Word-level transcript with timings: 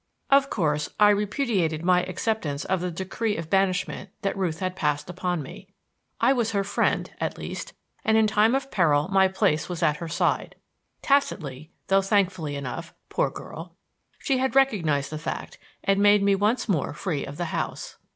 Of 0.31 0.49
course, 0.49 0.89
I 0.99 1.11
repudiated 1.11 1.85
my 1.85 2.01
acceptance 2.01 2.65
of 2.65 2.81
the 2.81 2.89
decree 2.89 3.37
of 3.37 3.51
banishment 3.51 4.09
that 4.23 4.35
Ruth 4.35 4.57
had 4.59 4.75
passed 4.75 5.11
upon 5.11 5.43
me. 5.43 5.67
I 6.19 6.33
was 6.33 6.53
her 6.53 6.63
friend, 6.63 7.07
at 7.19 7.37
least, 7.37 7.73
and 8.03 8.17
in 8.17 8.25
time 8.25 8.55
of 8.55 8.71
peril 8.71 9.09
my 9.09 9.27
place 9.27 9.69
was 9.69 9.83
at 9.83 9.97
her 9.97 10.07
side. 10.07 10.55
Tacitly 11.03 11.69
though 11.89 12.01
thankfully 12.01 12.55
enough, 12.55 12.95
poor 13.09 13.29
girl! 13.29 13.75
she 14.17 14.39
had 14.39 14.55
recognized 14.55 15.11
the 15.11 15.19
fact 15.19 15.59
and 15.83 15.99
made 16.01 16.23
me 16.23 16.33
once 16.33 16.67
more 16.67 16.95
free 16.95 17.23
of 17.23 17.37
the 17.37 17.45
house. 17.53 17.97